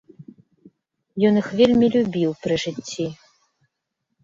[1.29, 3.09] Ён іх вельмі любіў пры жыцці.